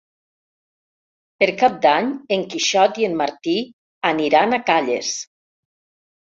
[1.43, 3.53] Per Cap d'Any en Quixot i en Martí
[4.13, 5.13] aniran a Calles.